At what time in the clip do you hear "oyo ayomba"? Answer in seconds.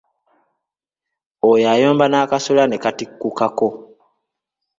1.49-2.05